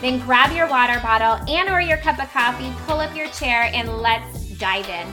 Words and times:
then 0.00 0.18
grab 0.20 0.52
your 0.52 0.68
water 0.68 0.98
bottle 1.00 1.44
and 1.48 1.68
or 1.68 1.80
your 1.80 1.98
cup 1.98 2.18
of 2.18 2.30
coffee, 2.32 2.72
pull 2.86 3.00
up 3.00 3.14
your 3.14 3.28
chair 3.28 3.70
and 3.74 3.98
let's 3.98 4.50
dive 4.58 4.88
in. 4.88 5.06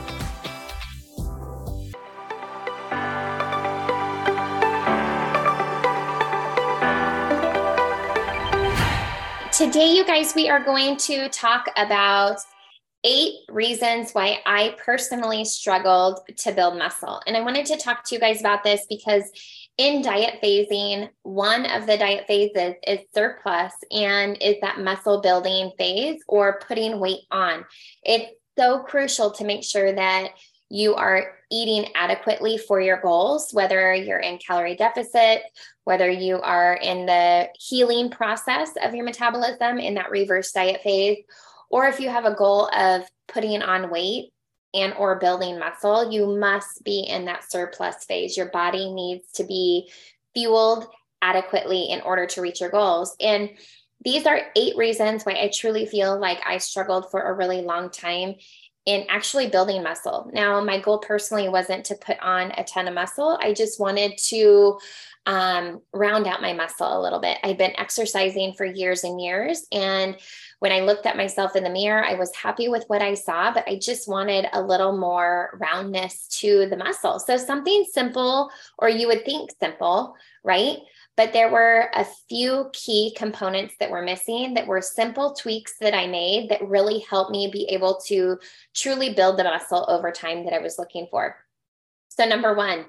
Today, 9.52 9.92
you 9.92 10.04
guys, 10.04 10.36
we 10.36 10.48
are 10.48 10.62
going 10.62 10.96
to 10.98 11.28
talk 11.30 11.66
about 11.76 12.38
eight 13.02 13.40
reasons 13.48 14.12
why 14.12 14.38
I 14.46 14.76
personally 14.84 15.44
struggled 15.44 16.20
to 16.36 16.52
build 16.52 16.78
muscle. 16.78 17.20
And 17.26 17.36
I 17.36 17.40
wanted 17.40 17.66
to 17.66 17.76
talk 17.76 18.04
to 18.04 18.14
you 18.14 18.20
guys 18.20 18.38
about 18.38 18.62
this 18.62 18.86
because 18.88 19.24
in 19.78 20.02
diet 20.02 20.40
phasing, 20.42 21.08
one 21.22 21.64
of 21.64 21.86
the 21.86 21.96
diet 21.96 22.26
phases 22.26 22.74
is 22.86 22.98
surplus 23.14 23.72
and 23.92 24.36
is 24.40 24.56
that 24.60 24.80
muscle 24.80 25.20
building 25.20 25.70
phase 25.78 26.20
or 26.26 26.60
putting 26.66 26.98
weight 26.98 27.22
on. 27.30 27.64
It's 28.02 28.32
so 28.58 28.80
crucial 28.80 29.30
to 29.30 29.44
make 29.44 29.62
sure 29.62 29.92
that 29.92 30.30
you 30.68 30.96
are 30.96 31.32
eating 31.50 31.90
adequately 31.94 32.58
for 32.58 32.80
your 32.80 33.00
goals, 33.00 33.52
whether 33.52 33.94
you're 33.94 34.18
in 34.18 34.38
calorie 34.38 34.76
deficit, 34.76 35.42
whether 35.84 36.10
you 36.10 36.40
are 36.40 36.74
in 36.74 37.06
the 37.06 37.48
healing 37.58 38.10
process 38.10 38.70
of 38.82 38.94
your 38.94 39.04
metabolism 39.04 39.78
in 39.78 39.94
that 39.94 40.10
reverse 40.10 40.52
diet 40.52 40.82
phase, 40.82 41.18
or 41.70 41.86
if 41.86 42.00
you 42.00 42.10
have 42.10 42.24
a 42.24 42.34
goal 42.34 42.68
of 42.74 43.02
putting 43.28 43.62
on 43.62 43.90
weight 43.90 44.32
and 44.80 44.94
or 44.94 45.18
building 45.18 45.58
muscle, 45.58 46.12
you 46.12 46.38
must 46.38 46.84
be 46.84 47.06
in 47.08 47.24
that 47.26 47.50
surplus 47.50 48.04
phase. 48.04 48.36
Your 48.36 48.50
body 48.50 48.92
needs 48.92 49.30
to 49.32 49.44
be 49.44 49.90
fueled 50.34 50.86
adequately 51.20 51.90
in 51.90 52.00
order 52.02 52.26
to 52.26 52.40
reach 52.40 52.60
your 52.60 52.70
goals. 52.70 53.16
And 53.20 53.50
these 54.04 54.26
are 54.26 54.40
eight 54.54 54.76
reasons 54.76 55.24
why 55.24 55.32
I 55.32 55.50
truly 55.52 55.86
feel 55.86 56.18
like 56.18 56.40
I 56.46 56.58
struggled 56.58 57.10
for 57.10 57.20
a 57.20 57.34
really 57.34 57.62
long 57.62 57.90
time 57.90 58.36
in 58.88 59.04
actually 59.10 59.48
building 59.48 59.82
muscle. 59.82 60.30
Now, 60.32 60.64
my 60.64 60.80
goal 60.80 60.98
personally 60.98 61.50
wasn't 61.50 61.84
to 61.84 61.94
put 61.94 62.18
on 62.20 62.52
a 62.52 62.64
ton 62.64 62.88
of 62.88 62.94
muscle. 62.94 63.38
I 63.42 63.52
just 63.52 63.78
wanted 63.78 64.16
to 64.28 64.78
um, 65.26 65.82
round 65.92 66.26
out 66.26 66.40
my 66.40 66.54
muscle 66.54 66.98
a 66.98 67.02
little 67.02 67.18
bit. 67.20 67.36
I'd 67.44 67.58
been 67.58 67.78
exercising 67.78 68.54
for 68.54 68.64
years 68.64 69.04
and 69.04 69.20
years, 69.20 69.66
and 69.72 70.16
when 70.60 70.72
I 70.72 70.80
looked 70.80 71.04
at 71.04 71.18
myself 71.18 71.54
in 71.54 71.64
the 71.64 71.70
mirror, 71.70 72.02
I 72.02 72.14
was 72.14 72.34
happy 72.34 72.68
with 72.68 72.84
what 72.86 73.02
I 73.02 73.12
saw, 73.12 73.52
but 73.52 73.68
I 73.68 73.78
just 73.78 74.08
wanted 74.08 74.46
a 74.54 74.62
little 74.62 74.96
more 74.96 75.58
roundness 75.60 76.26
to 76.40 76.66
the 76.70 76.76
muscle. 76.78 77.20
So 77.20 77.36
something 77.36 77.84
simple, 77.92 78.50
or 78.78 78.88
you 78.88 79.06
would 79.06 79.26
think 79.26 79.50
simple, 79.60 80.16
right? 80.42 80.78
But 81.18 81.32
there 81.32 81.50
were 81.50 81.90
a 81.94 82.06
few 82.28 82.70
key 82.72 83.12
components 83.16 83.74
that 83.80 83.90
were 83.90 84.02
missing 84.02 84.54
that 84.54 84.68
were 84.68 84.80
simple 84.80 85.34
tweaks 85.34 85.74
that 85.80 85.92
I 85.92 86.06
made 86.06 86.48
that 86.48 86.62
really 86.62 87.00
helped 87.00 87.32
me 87.32 87.50
be 87.52 87.64
able 87.70 87.96
to 88.06 88.38
truly 88.72 89.12
build 89.14 89.36
the 89.36 89.42
muscle 89.42 89.84
over 89.88 90.12
time 90.12 90.44
that 90.44 90.54
I 90.54 90.60
was 90.60 90.78
looking 90.78 91.08
for. 91.10 91.34
So, 92.08 92.24
number 92.24 92.54
one, 92.54 92.86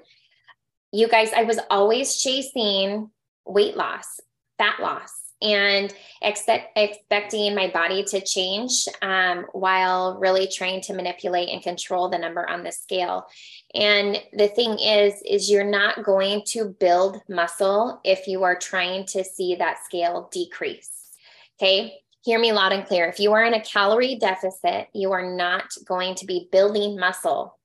you 0.92 1.08
guys, 1.08 1.32
I 1.32 1.42
was 1.42 1.58
always 1.70 2.22
chasing 2.22 3.10
weight 3.44 3.76
loss, 3.76 4.20
fat 4.58 4.78
loss 4.80 5.10
and 5.42 5.92
expect, 6.22 6.76
expecting 6.76 7.54
my 7.54 7.68
body 7.68 8.04
to 8.04 8.20
change 8.20 8.86
um, 9.02 9.46
while 9.52 10.18
really 10.18 10.46
trying 10.46 10.80
to 10.82 10.94
manipulate 10.94 11.48
and 11.48 11.62
control 11.62 12.08
the 12.08 12.18
number 12.18 12.48
on 12.48 12.62
the 12.62 12.72
scale. 12.72 13.26
And 13.74 14.22
the 14.32 14.48
thing 14.48 14.78
is 14.78 15.14
is 15.26 15.50
you're 15.50 15.64
not 15.64 16.04
going 16.04 16.42
to 16.48 16.76
build 16.78 17.20
muscle 17.28 18.00
if 18.04 18.26
you 18.26 18.42
are 18.42 18.56
trying 18.56 19.06
to 19.06 19.24
see 19.24 19.54
that 19.56 19.84
scale 19.84 20.28
decrease. 20.32 21.10
Okay? 21.60 21.94
Hear 22.22 22.38
me 22.38 22.52
loud 22.52 22.72
and 22.72 22.86
clear. 22.86 23.06
If 23.06 23.18
you 23.18 23.32
are 23.32 23.44
in 23.44 23.54
a 23.54 23.64
calorie 23.64 24.16
deficit 24.16 24.88
you 24.92 25.12
are 25.12 25.34
not 25.34 25.72
going 25.86 26.14
to 26.16 26.26
be 26.26 26.48
building 26.52 26.98
muscle. 26.98 27.58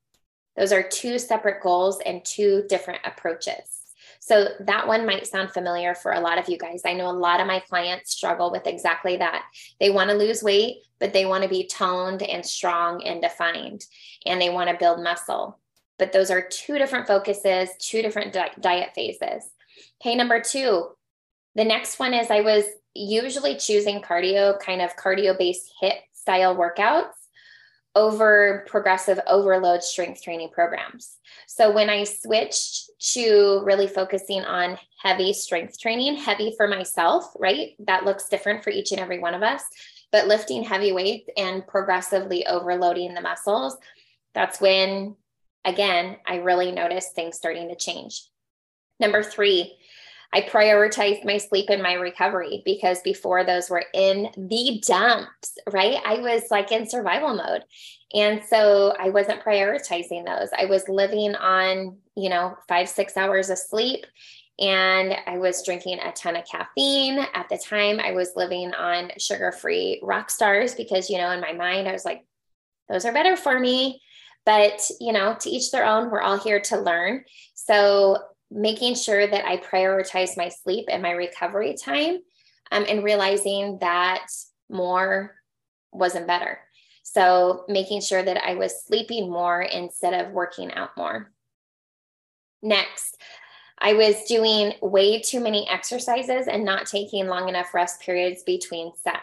Those 0.55 0.71
are 0.71 0.83
two 0.83 1.19
separate 1.19 1.61
goals 1.61 1.99
and 2.05 2.23
two 2.23 2.63
different 2.69 3.01
approaches 3.03 3.84
so 4.25 4.47
that 4.61 4.87
one 4.87 5.05
might 5.05 5.27
sound 5.27 5.51
familiar 5.51 5.93
for 5.93 6.11
a 6.11 6.19
lot 6.19 6.39
of 6.39 6.49
you 6.49 6.57
guys. 6.57 6.81
I 6.83 6.93
know 6.93 7.11
a 7.11 7.11
lot 7.11 7.39
of 7.39 7.45
my 7.45 7.59
clients 7.59 8.11
struggle 8.11 8.51
with 8.51 8.65
exactly 8.65 9.17
that. 9.17 9.43
They 9.79 9.91
want 9.91 10.09
to 10.09 10.15
lose 10.15 10.41
weight, 10.41 10.77
but 10.99 11.13
they 11.13 11.27
want 11.27 11.43
to 11.43 11.49
be 11.49 11.67
toned 11.67 12.23
and 12.23 12.43
strong 12.43 13.03
and 13.03 13.21
defined, 13.21 13.85
and 14.25 14.41
they 14.41 14.49
want 14.49 14.71
to 14.71 14.77
build 14.79 15.03
muscle. 15.03 15.59
But 15.99 16.11
those 16.11 16.31
are 16.31 16.41
two 16.41 16.79
different 16.79 17.05
focuses, 17.05 17.69
two 17.79 18.01
different 18.01 18.33
di- 18.33 18.49
diet 18.59 18.93
phases. 18.95 19.47
Okay, 20.01 20.15
number 20.15 20.41
two, 20.41 20.87
the 21.53 21.63
next 21.63 21.99
one 21.99 22.15
is 22.15 22.31
I 22.31 22.41
was 22.41 22.65
usually 22.95 23.57
choosing 23.57 24.01
cardio, 24.01 24.59
kind 24.59 24.81
of 24.81 24.95
cardio 24.95 25.37
based 25.37 25.71
HIIT 25.83 25.99
style 26.13 26.55
workouts 26.55 27.13
over 27.95 28.65
progressive 28.67 29.19
overload 29.25 29.81
strength 29.81 30.21
training 30.21 30.49
programs. 30.49 31.17
So 31.47 31.71
when 31.71 31.89
I 31.89 32.03
switched 32.03 32.89
to 33.13 33.61
really 33.63 33.87
focusing 33.87 34.41
on 34.41 34.77
heavy 35.01 35.31
strength 35.31 35.79
training, 35.79 36.17
heavy 36.17 36.53
for 36.57 36.67
myself, 36.67 37.31
right? 37.39 37.69
That 37.79 38.03
looks 38.03 38.27
different 38.27 38.63
for 38.63 38.69
each 38.69 38.91
and 38.91 38.99
every 38.99 39.19
one 39.19 39.33
of 39.33 39.43
us, 39.43 39.63
but 40.11 40.27
lifting 40.27 40.63
heavy 40.63 40.91
weights 40.91 41.29
and 41.37 41.65
progressively 41.65 42.45
overloading 42.45 43.13
the 43.13 43.21
muscles, 43.21 43.77
that's 44.33 44.59
when, 44.59 45.15
again, 45.63 46.17
I 46.27 46.37
really 46.37 46.71
noticed 46.71 47.15
things 47.15 47.37
starting 47.37 47.69
to 47.69 47.75
change. 47.75 48.23
Number 48.99 49.23
three, 49.23 49.77
I 50.35 50.41
prioritized 50.41 51.23
my 51.23 51.37
sleep 51.37 51.69
and 51.69 51.81
my 51.81 51.93
recovery 51.93 52.61
because 52.65 52.99
before 53.03 53.45
those 53.45 53.69
were 53.69 53.85
in 53.93 54.27
the 54.35 54.83
dumps, 54.85 55.57
right? 55.71 55.95
I 56.05 56.19
was 56.19 56.51
like 56.51 56.73
in 56.73 56.89
survival 56.89 57.33
mode. 57.33 57.63
And 58.13 58.43
so 58.43 58.93
I 58.99 59.11
wasn't 59.11 59.41
prioritizing 59.41 60.25
those. 60.25 60.49
I 60.57 60.65
was 60.65 60.89
living 60.89 61.35
on, 61.35 61.99
you 62.17 62.27
know, 62.29 62.57
five, 62.67 62.89
six 62.89 63.15
hours 63.15 63.49
of 63.49 63.57
sleep. 63.57 64.05
And 64.59 65.15
I 65.25 65.37
was 65.37 65.63
drinking 65.63 65.99
a 65.99 66.11
ton 66.11 66.35
of 66.35 66.45
caffeine. 66.45 67.25
At 67.33 67.47
the 67.49 67.57
time, 67.57 68.01
I 68.01 68.11
was 68.11 68.33
living 68.35 68.73
on 68.73 69.11
sugar 69.17 69.53
free 69.53 70.01
rock 70.03 70.29
stars 70.29 70.75
because, 70.75 71.09
you 71.09 71.17
know, 71.17 71.31
in 71.31 71.39
my 71.39 71.53
mind, 71.53 71.87
I 71.87 71.93
was 71.93 72.03
like, 72.03 72.25
those 72.89 73.05
are 73.05 73.13
better 73.13 73.37
for 73.37 73.57
me. 73.57 74.01
But, 74.45 74.81
you 74.99 75.13
know, 75.13 75.37
to 75.39 75.49
each 75.49 75.71
their 75.71 75.85
own, 75.85 76.11
we're 76.11 76.21
all 76.21 76.37
here 76.37 76.59
to 76.59 76.77
learn. 76.77 77.23
So 77.53 78.17
making 78.55 78.95
sure 78.95 79.27
that 79.27 79.45
I 79.45 79.57
prioritize 79.57 80.37
my 80.37 80.47
sleep 80.47 80.85
and 80.89 81.03
my 81.03 81.11
recovery 81.11 81.75
time 81.75 82.19
um, 82.71 82.85
and 82.87 83.03
realizing 83.03 83.77
that 83.81 84.27
more 84.69 85.35
wasn't 85.91 86.25
better. 86.25 86.59
So 87.03 87.65
making 87.67 88.01
sure 88.01 88.23
that 88.23 88.43
I 88.43 88.55
was 88.55 88.83
sleeping 88.85 89.29
more 89.29 89.61
instead 89.61 90.13
of 90.13 90.31
working 90.31 90.71
out 90.73 90.91
more. 90.97 91.31
Next, 92.63 93.17
I 93.77 93.93
was 93.93 94.23
doing 94.23 94.73
way 94.81 95.21
too 95.21 95.41
many 95.41 95.67
exercises 95.69 96.47
and 96.47 96.63
not 96.63 96.87
taking 96.87 97.27
long 97.27 97.49
enough 97.49 97.73
rest 97.73 97.99
periods 97.99 98.41
between 98.43 98.93
sets. 98.95 99.21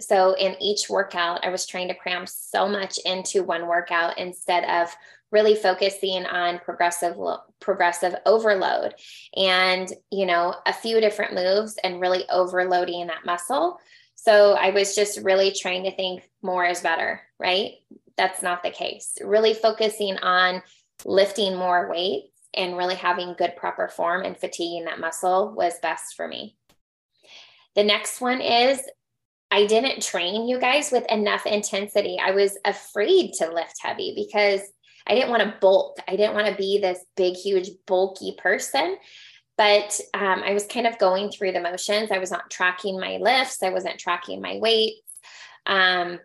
So 0.00 0.34
in 0.34 0.56
each 0.60 0.88
workout, 0.88 1.44
I 1.44 1.50
was 1.50 1.66
trying 1.66 1.88
to 1.88 1.94
cram 1.94 2.26
so 2.26 2.68
much 2.68 2.98
into 3.04 3.42
one 3.42 3.66
workout 3.66 4.18
instead 4.18 4.64
of 4.64 4.94
really 5.30 5.56
focusing 5.56 6.24
on 6.26 6.60
progressive 6.60 7.16
progressive 7.60 8.14
overload 8.24 8.94
and 9.36 9.92
you 10.12 10.26
know 10.26 10.54
a 10.64 10.72
few 10.72 11.00
different 11.00 11.34
moves 11.34 11.76
and 11.82 12.00
really 12.00 12.24
overloading 12.30 13.08
that 13.08 13.26
muscle. 13.26 13.78
So 14.16 14.52
i 14.52 14.70
was 14.70 14.94
just 14.94 15.20
really 15.22 15.52
trying 15.52 15.84
to 15.84 15.94
think 15.94 16.28
more 16.40 16.64
is 16.64 16.80
better 16.80 17.20
right? 17.44 17.72
That's 18.16 18.42
not 18.42 18.62
the 18.62 18.70
case. 18.70 19.18
Really 19.22 19.54
focusing 19.54 20.16
on 20.18 20.62
lifting 21.04 21.56
more 21.56 21.90
weights 21.90 22.30
and 22.54 22.76
really 22.76 22.94
having 22.94 23.34
good 23.36 23.56
proper 23.56 23.88
form 23.88 24.24
and 24.24 24.36
fatiguing 24.36 24.84
that 24.84 25.00
muscle 25.00 25.52
was 25.54 25.74
best 25.82 26.14
for 26.14 26.26
me. 26.26 26.56
The 27.74 27.84
next 27.84 28.20
one 28.20 28.40
is 28.40 28.80
I 29.54 29.66
didn't 29.66 30.02
train 30.02 30.48
you 30.48 30.58
guys 30.58 30.90
with 30.90 31.06
enough 31.12 31.46
intensity. 31.46 32.18
I 32.20 32.32
was 32.32 32.58
afraid 32.64 33.34
to 33.34 33.52
lift 33.52 33.76
heavy 33.80 34.12
because 34.16 34.62
I 35.06 35.14
didn't 35.14 35.30
want 35.30 35.44
to 35.44 35.54
bulk. 35.60 35.98
I 36.08 36.16
didn't 36.16 36.34
want 36.34 36.48
to 36.48 36.56
be 36.56 36.80
this 36.80 36.98
big, 37.16 37.36
huge, 37.36 37.70
bulky 37.86 38.34
person. 38.36 38.96
But 39.56 40.00
um, 40.12 40.42
I 40.44 40.54
was 40.54 40.66
kind 40.66 40.88
of 40.88 40.98
going 40.98 41.30
through 41.30 41.52
the 41.52 41.60
motions. 41.60 42.10
I 42.10 42.18
was 42.18 42.32
not 42.32 42.50
tracking 42.50 42.98
my 42.98 43.18
lifts, 43.18 43.62
I 43.62 43.70
wasn't 43.70 44.00
tracking 44.00 44.42
my 44.42 44.58
weights. 44.60 45.02
Um, 45.66 46.18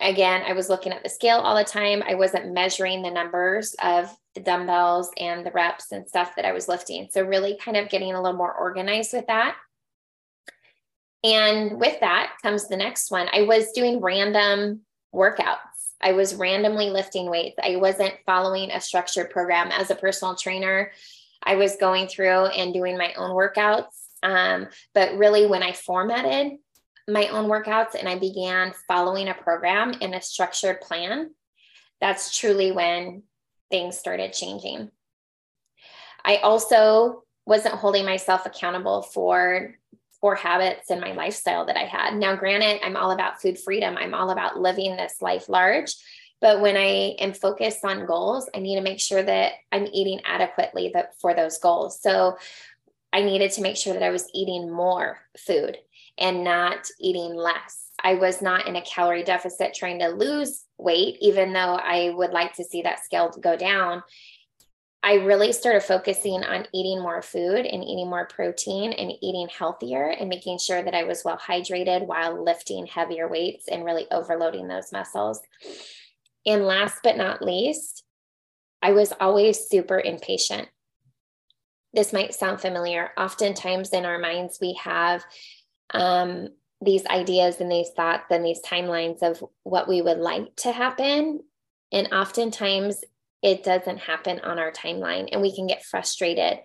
again, 0.00 0.42
I 0.46 0.54
was 0.54 0.70
looking 0.70 0.92
at 0.92 1.02
the 1.02 1.10
scale 1.10 1.40
all 1.40 1.56
the 1.58 1.64
time. 1.64 2.02
I 2.08 2.14
wasn't 2.14 2.54
measuring 2.54 3.02
the 3.02 3.10
numbers 3.10 3.76
of 3.82 4.08
the 4.34 4.40
dumbbells 4.40 5.10
and 5.18 5.44
the 5.44 5.50
reps 5.50 5.92
and 5.92 6.08
stuff 6.08 6.36
that 6.36 6.46
I 6.46 6.52
was 6.52 6.68
lifting. 6.68 7.08
So, 7.10 7.22
really 7.22 7.58
kind 7.62 7.76
of 7.76 7.90
getting 7.90 8.14
a 8.14 8.22
little 8.22 8.38
more 8.38 8.54
organized 8.54 9.12
with 9.12 9.26
that. 9.26 9.56
And 11.24 11.78
with 11.78 12.00
that 12.00 12.34
comes 12.42 12.68
the 12.68 12.76
next 12.76 13.10
one. 13.10 13.28
I 13.32 13.42
was 13.42 13.72
doing 13.72 14.00
random 14.00 14.80
workouts. 15.14 15.58
I 16.00 16.12
was 16.12 16.34
randomly 16.34 16.90
lifting 16.90 17.30
weights. 17.30 17.58
I 17.62 17.76
wasn't 17.76 18.14
following 18.26 18.70
a 18.70 18.80
structured 18.80 19.30
program 19.30 19.68
as 19.70 19.90
a 19.90 19.94
personal 19.94 20.34
trainer. 20.34 20.90
I 21.42 21.54
was 21.54 21.76
going 21.76 22.08
through 22.08 22.46
and 22.46 22.74
doing 22.74 22.98
my 22.98 23.12
own 23.14 23.30
workouts. 23.30 23.92
Um, 24.22 24.68
but 24.94 25.16
really, 25.16 25.46
when 25.46 25.62
I 25.62 25.72
formatted 25.72 26.58
my 27.08 27.28
own 27.28 27.48
workouts 27.48 27.94
and 27.94 28.08
I 28.08 28.18
began 28.18 28.72
following 28.86 29.28
a 29.28 29.34
program 29.34 29.92
in 29.92 30.14
a 30.14 30.22
structured 30.22 30.80
plan, 30.80 31.34
that's 32.00 32.36
truly 32.36 32.72
when 32.72 33.22
things 33.70 33.96
started 33.96 34.32
changing. 34.32 34.90
I 36.24 36.36
also 36.36 37.24
wasn't 37.46 37.74
holding 37.74 38.04
myself 38.04 38.46
accountable 38.46 39.02
for 39.02 39.74
poor 40.22 40.34
habits 40.36 40.90
in 40.90 41.00
my 41.00 41.12
lifestyle 41.12 41.66
that 41.66 41.76
I 41.76 41.84
had. 41.84 42.14
Now, 42.14 42.36
granted, 42.36 42.80
I'm 42.82 42.96
all 42.96 43.10
about 43.10 43.42
food 43.42 43.58
freedom, 43.58 43.98
I'm 43.98 44.14
all 44.14 44.30
about 44.30 44.58
living 44.58 44.96
this 44.96 45.20
life 45.20 45.48
large. 45.50 45.94
But 46.40 46.60
when 46.60 46.76
I 46.76 47.16
am 47.20 47.34
focused 47.34 47.84
on 47.84 48.06
goals, 48.06 48.48
I 48.54 48.58
need 48.60 48.76
to 48.76 48.82
make 48.82 48.98
sure 48.98 49.22
that 49.22 49.52
I'm 49.70 49.86
eating 49.92 50.20
adequately 50.24 50.92
for 51.20 51.34
those 51.34 51.58
goals. 51.58 52.00
So 52.00 52.36
I 53.12 53.22
needed 53.22 53.52
to 53.52 53.62
make 53.62 53.76
sure 53.76 53.92
that 53.92 54.02
I 54.02 54.10
was 54.10 54.28
eating 54.32 54.70
more 54.70 55.18
food 55.38 55.76
and 56.18 56.42
not 56.42 56.88
eating 57.00 57.34
less. 57.34 57.90
I 58.02 58.14
was 58.14 58.42
not 58.42 58.66
in 58.66 58.76
a 58.76 58.82
calorie 58.82 59.22
deficit 59.22 59.74
trying 59.74 60.00
to 60.00 60.08
lose 60.08 60.64
weight, 60.78 61.16
even 61.20 61.52
though 61.52 61.76
I 61.76 62.10
would 62.10 62.30
like 62.30 62.54
to 62.54 62.64
see 62.64 62.82
that 62.82 63.04
scale 63.04 63.30
go 63.40 63.56
down. 63.56 64.02
I 65.04 65.14
really 65.14 65.52
started 65.52 65.82
focusing 65.82 66.44
on 66.44 66.66
eating 66.72 67.02
more 67.02 67.22
food 67.22 67.66
and 67.66 67.82
eating 67.82 68.08
more 68.08 68.26
protein 68.26 68.92
and 68.92 69.12
eating 69.20 69.48
healthier 69.48 70.08
and 70.08 70.28
making 70.28 70.58
sure 70.58 70.80
that 70.80 70.94
I 70.94 71.02
was 71.02 71.24
well 71.24 71.38
hydrated 71.38 72.06
while 72.06 72.42
lifting 72.42 72.86
heavier 72.86 73.28
weights 73.28 73.66
and 73.66 73.84
really 73.84 74.06
overloading 74.12 74.68
those 74.68 74.92
muscles. 74.92 75.40
And 76.46 76.66
last 76.66 76.98
but 77.02 77.16
not 77.16 77.42
least, 77.42 78.04
I 78.80 78.92
was 78.92 79.12
always 79.20 79.68
super 79.68 79.98
impatient. 79.98 80.68
This 81.92 82.12
might 82.12 82.34
sound 82.34 82.60
familiar. 82.60 83.10
Oftentimes 83.18 83.90
in 83.90 84.04
our 84.04 84.18
minds, 84.18 84.58
we 84.60 84.78
have 84.82 85.24
um, 85.92 86.48
these 86.80 87.04
ideas 87.06 87.60
and 87.60 87.70
these 87.70 87.90
thoughts 87.90 88.24
and 88.30 88.44
these 88.44 88.62
timelines 88.62 89.22
of 89.22 89.44
what 89.64 89.88
we 89.88 90.00
would 90.00 90.18
like 90.18 90.54
to 90.56 90.72
happen. 90.72 91.40
And 91.90 92.12
oftentimes 92.12 93.04
it 93.42 93.64
doesn't 93.64 93.98
happen 93.98 94.40
on 94.40 94.58
our 94.58 94.72
timeline 94.72 95.28
and 95.32 95.42
we 95.42 95.54
can 95.54 95.66
get 95.66 95.84
frustrated. 95.84 96.58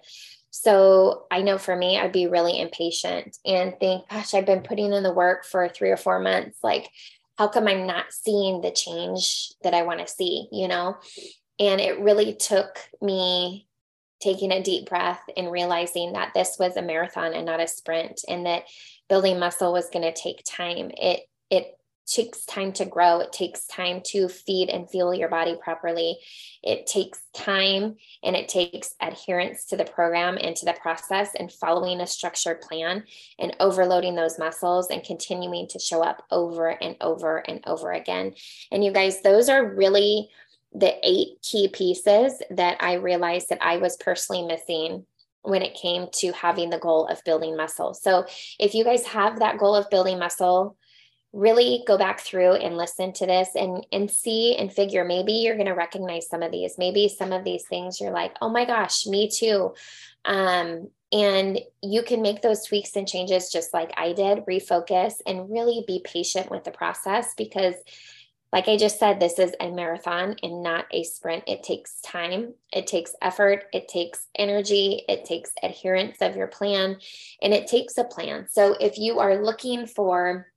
So 0.51 1.25
I 1.29 1.41
know 1.41 1.57
for 1.57 1.75
me, 1.75 1.99
I'd 1.99 2.11
be 2.11 2.27
really 2.27 2.59
impatient 2.59 3.37
and 3.45 3.77
think, 3.79 4.07
gosh, 4.09 4.33
I've 4.33 4.45
been 4.45 4.61
putting 4.61 4.93
in 4.93 5.03
the 5.03 5.13
work 5.13 5.45
for 5.45 5.67
three 5.69 5.89
or 5.89 5.97
four 5.97 6.19
months. 6.19 6.59
Like, 6.63 6.89
how 7.37 7.47
come 7.47 7.67
I'm 7.67 7.85
not 7.85 8.11
seeing 8.11 8.61
the 8.61 8.71
change 8.71 9.51
that 9.63 9.73
I 9.73 9.83
want 9.83 9.99
to 9.99 10.11
see, 10.11 10.47
you 10.51 10.67
know? 10.67 10.97
And 11.59 11.79
it 11.81 11.99
really 11.99 12.33
took 12.33 12.79
me 13.01 13.67
taking 14.19 14.51
a 14.51 14.63
deep 14.63 14.89
breath 14.89 15.21
and 15.35 15.51
realizing 15.51 16.13
that 16.13 16.33
this 16.33 16.57
was 16.59 16.75
a 16.75 16.81
marathon 16.81 17.33
and 17.33 17.45
not 17.45 17.59
a 17.59 17.67
sprint 17.67 18.21
and 18.27 18.45
that 18.45 18.63
building 19.09 19.39
muscle 19.39 19.71
was 19.71 19.89
going 19.89 20.03
to 20.03 20.13
take 20.13 20.43
time. 20.43 20.91
It 20.97 21.21
it 21.49 21.76
takes 22.07 22.45
time 22.45 22.71
to 22.73 22.85
grow. 22.85 23.19
It 23.19 23.31
takes 23.31 23.65
time 23.67 24.01
to 24.07 24.27
feed 24.27 24.69
and 24.69 24.89
fuel 24.89 25.13
your 25.13 25.29
body 25.29 25.55
properly. 25.61 26.17
It 26.63 26.87
takes 26.87 27.21
time 27.33 27.95
and 28.23 28.35
it 28.35 28.47
takes 28.47 28.95
adherence 29.01 29.65
to 29.65 29.77
the 29.77 29.85
program 29.85 30.37
and 30.41 30.55
to 30.55 30.65
the 30.65 30.73
process 30.73 31.31
and 31.35 31.51
following 31.51 32.01
a 32.01 32.07
structured 32.07 32.61
plan 32.61 33.03
and 33.37 33.55
overloading 33.59 34.15
those 34.15 34.39
muscles 34.39 34.87
and 34.89 35.03
continuing 35.03 35.67
to 35.69 35.79
show 35.79 36.01
up 36.01 36.23
over 36.31 36.69
and 36.69 36.95
over 37.01 37.37
and 37.37 37.61
over 37.67 37.91
again. 37.91 38.33
And 38.71 38.83
you 38.83 38.91
guys, 38.91 39.21
those 39.21 39.49
are 39.49 39.75
really 39.75 40.29
the 40.73 40.95
eight 41.03 41.41
key 41.41 41.67
pieces 41.67 42.41
that 42.49 42.77
I 42.79 42.93
realized 42.93 43.49
that 43.49 43.63
I 43.63 43.77
was 43.77 43.97
personally 43.97 44.45
missing 44.45 45.05
when 45.41 45.61
it 45.61 45.75
came 45.75 46.07
to 46.11 46.31
having 46.33 46.69
the 46.69 46.77
goal 46.77 47.07
of 47.07 47.23
building 47.23 47.55
muscle. 47.55 47.93
So, 47.93 48.25
if 48.59 48.73
you 48.73 48.83
guys 48.83 49.05
have 49.07 49.39
that 49.39 49.57
goal 49.57 49.75
of 49.75 49.89
building 49.89 50.19
muscle, 50.19 50.77
really 51.37 51.83
go 51.85 51.99
back 51.99 52.19
through 52.19 52.53
and 52.53 52.75
listen 52.75 53.13
to 53.13 53.25
this 53.27 53.49
and 53.53 53.85
and 53.91 54.09
see 54.09 54.55
and 54.55 54.73
figure 54.73 55.05
maybe 55.05 55.33
you're 55.33 55.55
going 55.55 55.67
to 55.67 55.73
recognize 55.73 56.27
some 56.27 56.41
of 56.41 56.51
these 56.51 56.77
maybe 56.79 57.07
some 57.07 57.31
of 57.31 57.43
these 57.43 57.63
things 57.67 58.01
you're 58.01 58.11
like 58.11 58.35
oh 58.41 58.49
my 58.49 58.65
gosh 58.65 59.05
me 59.05 59.29
too 59.29 59.73
um, 60.25 60.89
and 61.11 61.59
you 61.83 62.01
can 62.01 62.21
make 62.21 62.41
those 62.41 62.65
tweaks 62.65 62.95
and 62.95 63.07
changes 63.07 63.51
just 63.51 63.71
like 63.71 63.91
I 63.95 64.13
did 64.13 64.45
refocus 64.45 65.13
and 65.25 65.49
really 65.49 65.83
be 65.87 66.01
patient 66.03 66.49
with 66.49 66.63
the 66.63 66.71
process 66.71 67.33
because 67.35 67.75
like 68.53 68.69
I 68.69 68.77
just 68.77 68.97
said, 68.97 69.19
this 69.19 69.39
is 69.39 69.53
a 69.59 69.69
marathon 69.69 70.37
and 70.41 70.63
not 70.63 70.85
a 70.91 71.03
sprint. 71.03 71.43
It 71.47 71.63
takes 71.63 71.99
time, 71.99 72.53
it 72.71 72.87
takes 72.87 73.13
effort, 73.21 73.65
it 73.73 73.89
takes 73.89 74.25
energy, 74.35 75.03
it 75.09 75.25
takes 75.25 75.51
adherence 75.61 76.17
of 76.21 76.37
your 76.37 76.47
plan, 76.47 76.97
and 77.41 77.53
it 77.53 77.67
takes 77.67 77.97
a 77.97 78.05
plan. 78.05 78.47
So 78.49 78.75
if 78.79 78.97
you 78.97 79.19
are 79.19 79.43
looking 79.43 79.85
for 79.85 80.47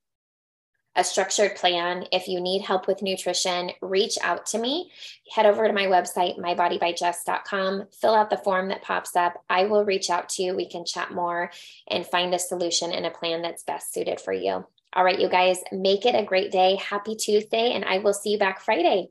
a 0.96 1.04
structured 1.04 1.56
plan. 1.56 2.04
If 2.12 2.28
you 2.28 2.40
need 2.40 2.62
help 2.62 2.86
with 2.86 3.02
nutrition, 3.02 3.70
reach 3.80 4.18
out 4.22 4.46
to 4.46 4.58
me. 4.58 4.90
Head 5.32 5.46
over 5.46 5.66
to 5.66 5.72
my 5.72 5.86
website, 5.86 6.38
mybodybyjess.com, 6.38 7.84
fill 8.00 8.14
out 8.14 8.30
the 8.30 8.36
form 8.38 8.68
that 8.68 8.82
pops 8.82 9.14
up. 9.14 9.44
I 9.48 9.66
will 9.66 9.84
reach 9.84 10.10
out 10.10 10.28
to 10.30 10.42
you. 10.42 10.56
We 10.56 10.68
can 10.68 10.84
chat 10.84 11.12
more 11.12 11.50
and 11.88 12.06
find 12.06 12.34
a 12.34 12.38
solution 12.38 12.92
and 12.92 13.06
a 13.06 13.10
plan 13.10 13.42
that's 13.42 13.62
best 13.62 13.94
suited 13.94 14.20
for 14.20 14.32
you. 14.32 14.66
All 14.92 15.04
right, 15.04 15.20
you 15.20 15.28
guys, 15.28 15.58
make 15.70 16.04
it 16.04 16.16
a 16.16 16.24
great 16.24 16.50
day. 16.50 16.74
Happy 16.76 17.14
Tuesday, 17.14 17.72
and 17.72 17.84
I 17.84 17.98
will 17.98 18.12
see 18.12 18.30
you 18.30 18.38
back 18.38 18.60
Friday. 18.60 19.10